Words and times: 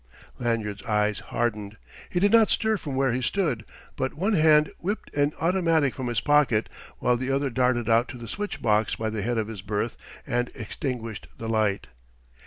Lanyard's 0.39 0.81
eyes 0.81 1.19
hardened. 1.19 1.77
He 2.09 2.19
did 2.19 2.31
not 2.31 2.49
stir 2.49 2.75
from 2.77 2.95
where 2.95 3.11
he 3.11 3.21
stood, 3.21 3.63
but 3.95 4.15
one 4.15 4.33
hand 4.33 4.71
whipped 4.79 5.13
an 5.15 5.31
automatic 5.39 5.93
from 5.93 6.07
his 6.07 6.21
pocket 6.21 6.69
while 6.97 7.17
the 7.17 7.29
other 7.29 7.51
darted 7.51 7.87
out 7.87 8.07
to 8.07 8.17
the 8.17 8.27
switch 8.27 8.63
box 8.63 8.95
by 8.95 9.11
the 9.11 9.21
head 9.21 9.37
of 9.37 9.47
his 9.47 9.61
berth 9.61 9.97
and 10.25 10.49
extinguished 10.55 11.27
the 11.37 11.47
light. 11.47 11.85